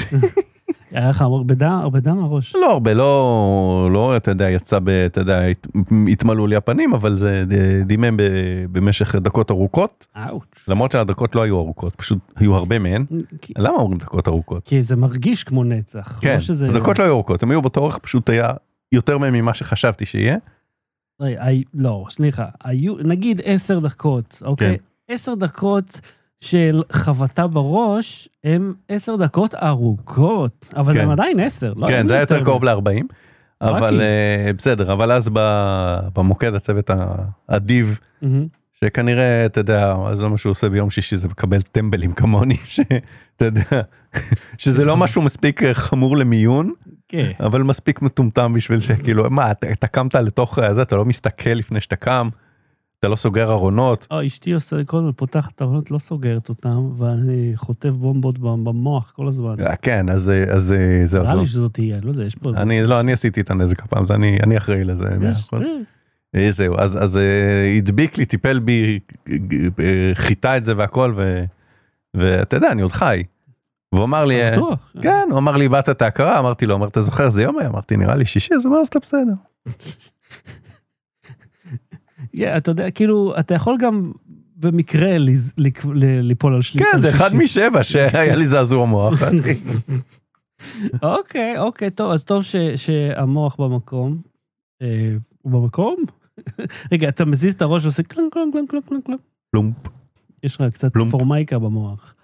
[0.92, 2.56] היה לך הרבה דם, הרבה דם מהראש.
[2.56, 4.90] לא הרבה לא לא אתה יודע יצא ב...
[4.90, 5.68] אתה יודע הת-
[6.12, 7.44] התמלאו לי הפנים אבל זה
[7.86, 8.24] דימם ב-
[8.72, 10.66] במשך דקות ארוכות אאוץ'.
[10.68, 13.06] למרות שהדקות לא היו ארוכות פשוט היו הרבה מהן
[13.42, 16.20] כי- למה אומרים דקות ארוכות כי זה מרגיש כמו נצח.
[16.22, 16.70] כן לא שזה...
[16.70, 18.50] הדקות לא היו ארוכות הם היו באותו אורך פשוט היה
[18.92, 20.38] יותר מהם ממה שחשבתי שיהיה
[21.74, 24.78] לא, סליחה, היו, נגיד עשר דקות, אוקיי?
[24.78, 25.14] כן.
[25.14, 26.02] עשר דקות
[26.40, 31.00] של חבטה בראש, הם עשר דקות ארוכות, אבל כן.
[31.00, 31.88] הם עדיין עשר, לא?
[31.88, 32.44] כן זה היה יותר.
[32.44, 33.04] קרוב ל-40
[33.62, 34.02] אבל.
[34.02, 35.30] אה, בסדר אבל אז
[36.14, 36.90] במוקד הצוות
[37.50, 38.48] האדיב מהמם.
[38.84, 43.46] שכנראה אתה יודע אז לא מה שהוא עושה ביום שישי זה מקבל טמבלים כמוני שאתה
[43.46, 43.82] יודע
[44.58, 46.74] שזה לא משהו מספיק אה, חמור למיון,
[47.08, 47.32] כן.
[47.40, 51.50] אבל מספיק מטומטם בשביל שכאילו, מה, אתה, אתה קמת לתוך אה, זה, אתה לא מסתכל
[51.50, 52.30] לפני שאתה קם,
[53.00, 54.08] אתה לא סוגר ארונות.
[54.12, 59.12] או, אשתי עושה, כל הזמן פותחת את הארונות, לא סוגרת אותם, ואני חוטף בומבות במוח
[59.12, 59.56] כל הזמן.
[59.60, 61.24] אה, כן, אז אה, אז אה, זהו.
[61.24, 61.36] נראה.
[61.36, 62.50] לי שזאת תהיה, לא יודע, יש פה...
[62.56, 65.06] אני לא, אני עשיתי את הנזק הפעם, זה אני אני אחראי לזה.
[65.30, 65.50] יש.
[65.50, 65.84] כן.
[66.36, 69.00] אה, זהו, אז אז אה, הדביק לי, טיפל בי,
[69.80, 71.44] אה, חיטה את זה והכל, ו-
[72.14, 73.24] ואתה יודע, אני עוד חי.
[73.94, 74.56] והוא אמר לי, אה.
[75.02, 76.40] כן, הוא אמר לי, איבדת את ההכרה?
[76.40, 77.70] אמרתי לו, אמר, אתה זוכר איזה יום היה?
[77.70, 79.34] אמרתי, נראה לי שישי, אז הוא אומר, אז אתה בסדר.
[82.38, 84.12] Yeah, אתה יודע, כאילו, אתה יכול גם
[84.56, 85.18] במקרה
[86.22, 86.86] ליפול על שליטה.
[86.92, 89.14] כן, זה אחד משבע שהיה לי זעזוע מוח.
[91.04, 94.22] אוקיי, אוקיי, טוב, אז טוב ש- שהמוח במקום.
[94.82, 95.12] אה,
[95.42, 95.96] הוא במקום?
[96.92, 99.22] רגע, אתה מזיז את הראש ועושה קלונק, קלונק, קלונק, קלונק, קלונק, קלונק.
[99.52, 99.76] פלומפ.
[100.44, 100.92] יש לך קצת.
[101.12, 102.16] פורמייקה במוח.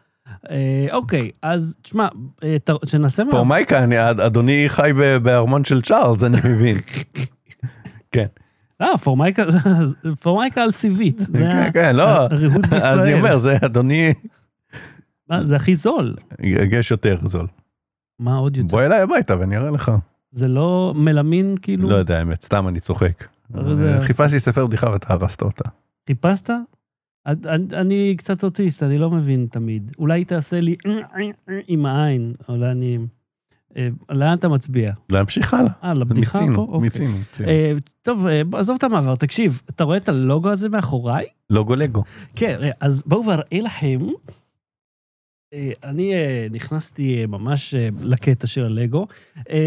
[0.50, 2.08] אה, אוקיי, אז תשמע,
[2.44, 3.32] אה, ת- שנעשה מה...
[3.32, 3.86] פורמייקה,
[4.26, 4.92] אדוני חי
[5.24, 6.76] בארמון של צ'ארלס, אני מבין.
[8.12, 8.26] כן,
[8.80, 8.98] לא,
[10.24, 11.22] פורמייקה, על סיבית.
[11.34, 12.04] כן, כן, לא.
[12.04, 13.14] הריהוט אז אני בישראל.
[13.18, 14.14] אומר, זה אדוני,
[15.44, 16.16] זה הכי זול.
[16.72, 17.48] יש יותר זול.
[18.20, 18.70] מה עוד יותר?
[18.70, 19.92] בוא אליי הביתה ואני אראה לך.
[20.32, 21.90] זה לא מלמין, כאילו?
[21.90, 23.28] לא יודע, האמת, סתם אני צוחק.
[24.02, 25.70] חיפשתי ספר בדיחה ואתה הרסת אותה.
[26.08, 26.50] חיפשת?
[27.74, 29.92] אני קצת אוטיסט, אני לא מבין תמיד.
[29.98, 30.76] אולי תעשה לי
[31.68, 32.98] עם העין, אולי אני...
[33.78, 34.90] אה, לאן אתה מצביע?
[35.10, 35.72] להמשיך הלאה.
[35.84, 36.46] אה, לבדיחה פה?
[36.46, 36.80] מיצינו, אוקיי.
[36.82, 37.18] מיצינו.
[37.18, 37.50] מיצינו.
[37.50, 41.26] אה, טוב, אה, עזוב את המעבר, תקשיב, אתה רואה את הלוגו הזה מאחוריי?
[41.50, 42.04] לוגו לגו.
[42.36, 44.00] כן, אה, אז בואו ואראה לכם.
[45.54, 46.14] אה, אני
[46.52, 49.08] נכנסתי ממש לקטע של הלגו.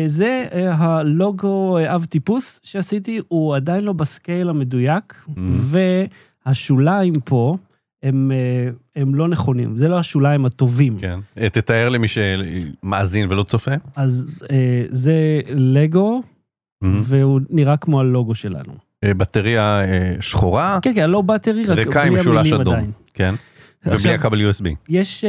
[0.07, 5.27] זה הלוגו אב טיפוס שעשיתי, הוא עדיין לא בסקייל המדויק,
[6.47, 7.57] והשוליים פה
[8.03, 10.99] הם, אה, הם לא נכונים, זה לא השוליים הטובים.
[10.99, 11.19] כן.
[11.39, 13.75] אה, תתאר למי שמאזין ולא צופה.
[13.97, 16.23] אז אה, זה לגו,
[16.83, 18.73] והוא נראה כמו הלוגו שלנו.
[19.05, 19.81] בטריה
[20.21, 22.75] שחורה, כן, כן, לא בטרי, רק ריקה עם בלי משולש המילים אדום.
[22.75, 22.91] עדיין.
[23.15, 23.35] כן.
[23.87, 24.65] ובלי הכבל USB.
[24.89, 25.25] יש,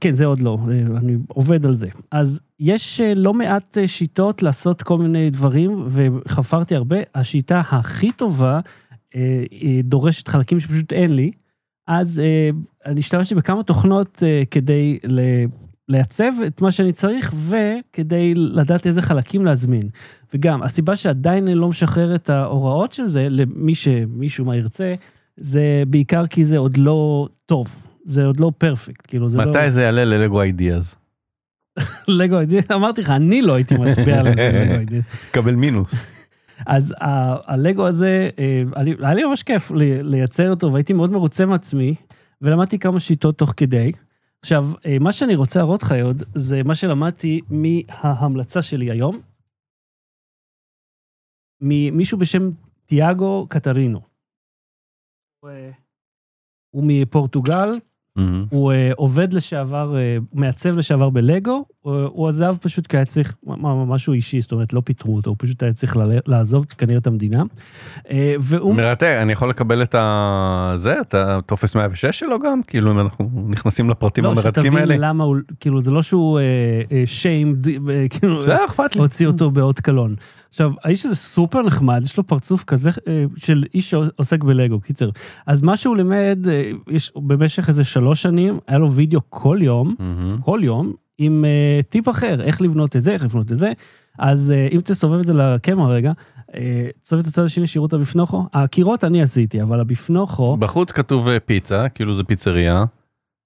[0.00, 0.58] כן, זה עוד לא,
[0.96, 1.88] אני עובד על זה.
[2.10, 6.96] אז יש לא מעט שיטות לעשות כל מיני דברים, וחפרתי הרבה.
[7.14, 8.60] השיטה הכי טובה
[9.84, 11.30] דורשת חלקים שפשוט אין לי,
[11.86, 12.50] אז אה,
[12.86, 15.44] אני השתמשתי בכמה תוכנות אה, כדי ל-
[15.88, 19.82] לייצב את מה שאני צריך, וכדי לדעת איזה חלקים להזמין.
[20.34, 24.94] וגם, הסיבה שעדיין אני לא משחרר את ההוראות של זה, למי שמישהו מה ירצה,
[25.36, 27.86] זה בעיקר כי זה עוד לא טוב.
[28.04, 29.50] זה עוד לא פרפקט, כאילו זה לא...
[29.50, 30.94] מתי זה יעלה ללגו אידיאז?
[32.08, 35.04] לגו אידיאס, אמרתי לך, אני לא הייתי מצביע על זה, לגו אידיאס.
[35.34, 36.19] קבל מינוס.
[36.66, 36.94] אז
[37.46, 38.62] הלגו הזה, אה,
[39.00, 41.94] היה לי ממש כיף לי- לייצר אותו, והייתי מאוד מרוצה מעצמי,
[42.42, 43.92] ולמדתי כמה שיטות תוך כדי.
[44.40, 49.16] עכשיו, אה, מה שאני רוצה להראות לך עוד, זה מה שלמדתי מההמלצה שלי היום,
[51.62, 52.50] ממישהו בשם
[52.86, 54.00] תיאגו קטרינו.
[55.40, 55.70] הוא, אה,
[56.74, 57.68] מפורטוגל,
[58.20, 58.44] מהמם.
[58.50, 63.36] הוא uh, עובד לשעבר, uh, מעצב לשעבר בלגו, הוא, הוא עזב פשוט כי היה צריך
[63.86, 67.42] משהו אישי, זאת אומרת, לא פיטרו אותו, הוא פשוט היה צריך לעזוב כנראה את המדינה.
[67.98, 68.74] Uh, והוא...
[68.74, 70.72] מרתק, אני יכול לקבל את ה...
[70.76, 72.62] זה, את הטופס 106 שלו גם?
[72.62, 74.94] כאילו אם אנחנו נכנסים לפרטים לא, המרתקים שתבין האלה.
[74.98, 76.40] למה הוא, כאילו, זה לא שהוא
[77.04, 77.66] שיימד,
[78.10, 79.00] כאילו, זה אכפת לי.
[79.00, 80.14] הוציא אותו באות קלון.
[80.50, 85.10] עכשיו, האיש הזה סופר נחמד, יש לו פרצוף כזה אה, של איש שעוסק בלגו, קיצר.
[85.46, 89.94] אז מה שהוא לימד, אה, יש במשך איזה שלוש שנים, היה לו וידאו כל יום,
[89.98, 90.38] מהמם.
[90.44, 93.72] כל יום עם uh, טיפ אחר, איך לבנות את זה, איך לבנות את זה.
[94.18, 96.12] אז uh, אם תסובב את זה לקמרה רגע,
[96.50, 96.54] uh,
[97.02, 98.46] תסובב את הצד השני, שיראו את הביפנוכו.
[98.52, 102.84] הקירות אני עשיתי, אבל הביפנוכו, בחוץ כתוב פיצה, כאילו זה פיצריה.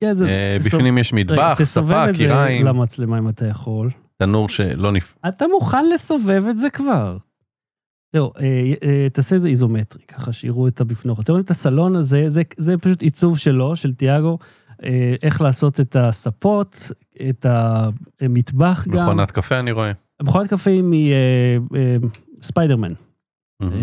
[0.01, 3.47] כן, זה- אה, תסוב- בפנים יש מטבח, תסובב שפה, את זה קיריים, למצלמה אם אתה
[3.47, 3.91] יכול.
[4.27, 5.19] תנור שלא נפ...
[5.29, 7.19] אתה מוכן לסובב את זה כבר.
[8.15, 11.23] זהו, אה, אה, תעשה איזה איזומטרי, ככה שיראו את הביפנוכו.
[11.23, 14.39] אתם רואים את הסלון הזה, זה, זה פשוט עיצוב שלו, של תיאגו,
[14.85, 16.91] אה, איך לעשות את הספות,
[17.31, 17.47] את
[18.21, 19.03] המטבח גם.
[19.03, 19.93] מכונת קפה אני רואה.
[20.23, 21.15] מכונת קפה היא
[22.39, 22.93] מספיידרמן.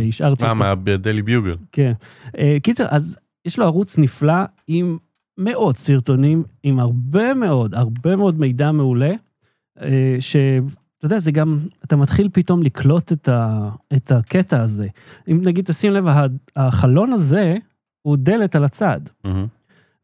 [0.09, 0.53] השארתי אותה.
[0.53, 1.55] מהדלי ביוגל.
[1.71, 1.91] כן.
[2.63, 4.97] קיצר, אז יש לו ערוץ נפלא עם
[5.37, 9.11] מאות סרטונים, עם הרבה מאוד, הרבה מאוד מידע מעולה,
[10.19, 14.87] שאתה יודע, זה גם, אתה מתחיל פתאום לקלוט את, ה, את הקטע הזה.
[15.31, 16.05] אם נגיד, תשים לב,
[16.55, 17.53] החלון הזה
[18.01, 19.01] הוא דלת על הצד.
[19.23, 19.47] מהמם.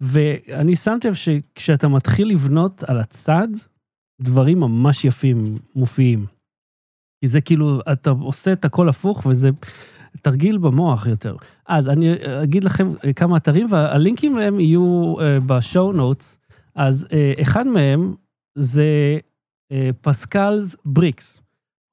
[0.02, 3.48] ואני שמתי לב שכשאתה מתחיל לבנות על הצד,
[4.22, 6.26] דברים ממש יפים מופיעים.
[7.22, 9.50] כי זה כאילו, אתה עושה את הכל הפוך, וזה
[10.22, 11.36] תרגיל במוח יותר.
[11.68, 16.40] אז אני אגיד לכם כמה אתרים, והלינקים להם יהיו אה, בשואו נוטס.
[16.76, 18.14] אז אה, אחד מהם
[18.58, 19.18] זה אה,
[20.02, 21.42] פסקלס בריקס.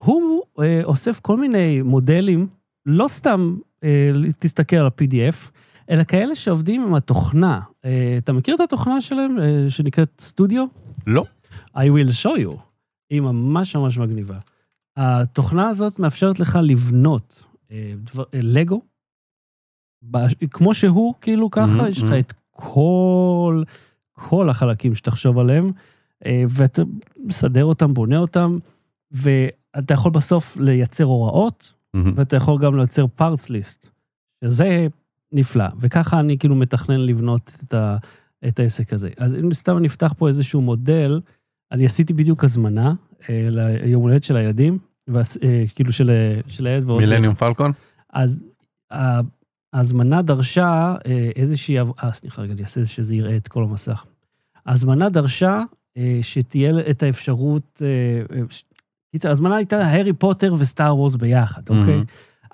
[0.04, 2.46] הוא אה, אוסף כל מיני מודלים,
[2.86, 5.50] לא סתם אה, תסתכל על ה-PDF,
[5.90, 7.60] אלא כאלה שעובדים עם התוכנה.
[7.84, 10.64] אה, אתה מכיר את התוכנה שלהם, אה, שנקראת סטודיו?
[11.06, 11.24] לא.
[11.76, 12.56] I will show you.
[13.10, 14.38] היא ממש ממש מגניבה.
[14.96, 18.80] התוכנה הזאת מאפשרת לך לבנות אה, דבר, אה, לגו,
[20.50, 22.20] כמו שהוא, כאילו ככה, מהמם, יש לך מהמם.
[22.20, 23.62] את כל,
[24.12, 25.72] כל החלקים שתחשוב עליהם, אה,
[26.48, 26.82] ואתה
[27.24, 28.58] מסדר אותם, בונה אותם,
[29.10, 32.12] ואתה יכול בסוף לייצר הוראות, מהמם.
[32.16, 33.88] ואתה יכול גם לייצר parts list,
[34.44, 34.86] שזה
[35.32, 35.64] נפלא.
[35.80, 37.96] וככה אני כאילו מתכנן לבנות את, ה,
[38.48, 39.10] את העסק הזה.
[39.16, 41.20] אז אם סתם נפתח פה איזשהו מודל,
[41.72, 42.94] אני עשיתי בדיוק הזמנה
[43.30, 44.78] אה, ליום הולדת של הילדים,
[45.10, 47.00] והס- אה, כאילו של, אה, של הילד ועוד...
[47.00, 47.72] מילניום פלקון?
[48.12, 48.44] אז
[49.72, 51.78] ההזמנה דרשה אה, איזושהי...
[51.78, 54.04] אה, סליחה, רגע, אני אעשה שזה יראה את כל המסך.
[54.66, 55.62] ההזמנה דרשה אה,
[56.22, 57.82] שתהיה את האפשרות...
[57.84, 58.42] אה, אה,
[59.12, 62.00] קיצר, ההזמנה הייתה הארי פוטר וסטאר וורס ביחד, אוקיי?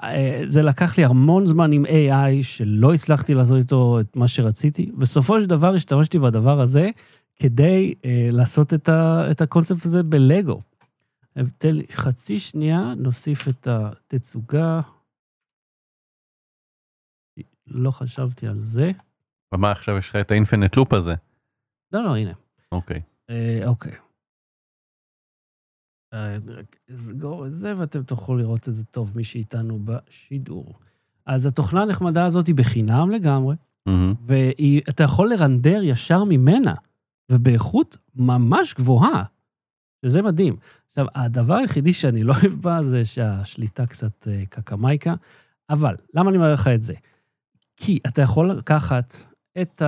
[0.03, 4.90] אה, זה לקח לי המון זמן עם AI, שלא הצלחתי לעשות איתו את מה שרציתי.
[4.98, 6.90] בסופו של דבר השתמשתי בדבר הזה
[7.37, 10.61] כדי אה, לעשות את, ה, את הקונספט הזה בלגו.
[11.37, 14.81] אה, תן לי חצי שנייה, נוסיף את התצוגה.
[17.66, 18.90] לא חשבתי על זה.
[19.55, 21.14] ומה עכשיו יש לך את האינפינט לופ הזה?
[21.92, 22.33] לא, לא, הנה.
[22.72, 23.00] אוקיי.
[23.30, 23.92] אה, אוקיי.
[26.14, 30.78] אה, רק אסגור את זה ואתם תוכלו לראות את זה טוב, מי שאיתנו בשידור.
[31.26, 34.14] אז התוכנה הנחמדה הזאת היא בחינם לגמרי, מהמם.
[34.22, 36.74] ואתה יכול לרנדר ישר ממנה,
[37.32, 39.24] ובאיכות ממש גבוהה,
[40.06, 40.56] שזה מדהים.
[40.86, 45.14] עכשיו, הדבר היחידי שאני לא אוהב בה זה שהשליטה קצת אה, קקמייקה,
[45.70, 46.94] אבל למה אני אומר לך את זה?
[47.76, 49.14] כי אתה יכול לקחת
[49.62, 49.82] את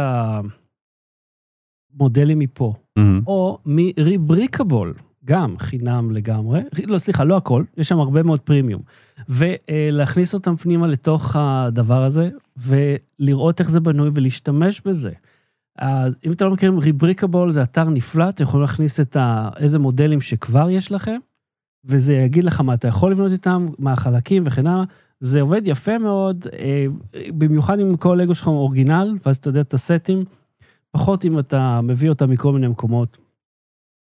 [1.94, 3.20] המודלים מפה, מהמם.
[3.26, 8.82] או מריבריקבול, גם חינם לגמרי, לא, סליחה, לא הכל, יש שם הרבה מאוד פרימיום.
[9.28, 15.10] ולהכניס אותם פנימה לתוך הדבר הזה, ולראות איך זה בנוי ולהשתמש בזה.
[15.78, 19.50] אז אם אתם לא מכירים, ריבריקבול זה אתר נפלא, אתם יכולים להכניס את ה...
[19.56, 21.18] איזה מודלים שכבר יש לכם,
[21.84, 24.84] וזה יגיד לך מה אתה יכול לבנות איתם, מה החלקים וכן הלאה.
[25.20, 26.86] זה עובד יפה מאוד, אה,
[27.38, 30.24] במיוחד אם כל לגו שלך הוא אורגינל, ואז אתה יודע את הסטים,
[30.92, 33.18] פחות אם אתה מביא אותם מכל מיני מקומות.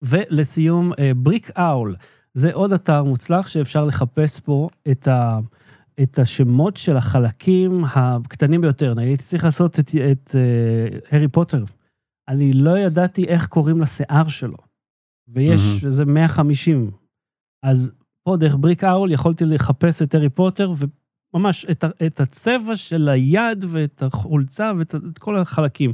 [0.03, 1.95] ולסיום, בריק אאול,
[2.33, 5.39] זה עוד אתר מוצלח שאפשר לחפש פה את, ה,
[6.03, 8.91] את השמות של החלקים הקטנים ביותר.
[8.91, 11.63] אני הייתי צריך לעשות את, את uh, הארי פוטר.
[12.27, 14.57] אני לא ידעתי איך קוראים לשיער שלו,
[15.27, 15.85] ויש.
[15.85, 16.91] איזה 150.
[17.63, 17.91] אז
[18.23, 20.71] פה דרך בריק אאול יכולתי לחפש את הארי פוטר,
[21.33, 25.91] וממש את, את הצבע של היד ואת החולצה ואת את כל החלקים.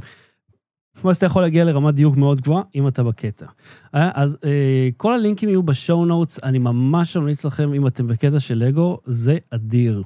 [1.04, 3.46] ואז אתה יכול להגיע לרמת דיוק מאוד גבוהה, אם אתה בקטע.
[3.94, 8.40] אה, אז אה, כל הלינקים יהיו בשואו נוטס, אני ממש ממליץ לכם, אם אתם בקטע
[8.40, 10.02] של לגו, זה אדיר.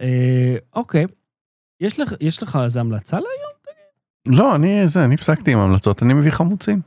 [0.00, 1.06] אה, אוקיי,
[1.80, 3.56] יש לך, יש לך איזה המלצה להיום?
[4.26, 6.80] לא, אני זה, אני הפסקתי עם המלצות, אני מביא חמוצים.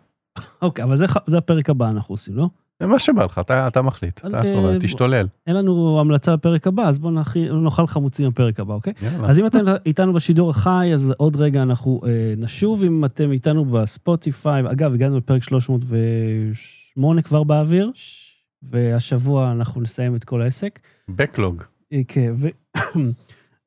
[0.62, 2.50] אוקיי, אבל זה, זה הפרק הבא אנחנו עושים, לא?
[2.80, 5.28] זה מה שבא לך, אתה אתה מחליט, אתה אה, קובע, תשתולל.
[5.48, 7.14] אין לנו המלצה לפרק הבא, אז בואו
[7.62, 8.94] נאכל חמוצים בפרק הבא, אוקיי?
[9.02, 9.30] יאללה.
[9.30, 12.84] אז אם אתם איתנו בשידור החי, אז עוד רגע אנחנו אה, נשוב.
[12.84, 17.92] אם אתם איתנו בספוטיפיי, אגב, הגענו לפרק 308 כבר באוויר,
[18.64, 20.80] והשבוע אנחנו נסיים את כל העסק.
[21.12, 21.64] Backlog.
[21.94, 22.48] אה, כן, ו...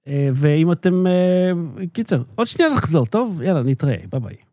[0.09, 1.07] אה, ואם אתם...
[1.07, 1.53] אה,
[1.93, 3.43] קיצר, עוד שנייה נחזור, טוב?
[3.43, 4.52] יאללה, נתראה, ביי ביי.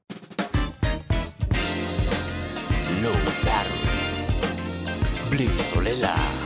[5.40, 6.39] בלי סוללה.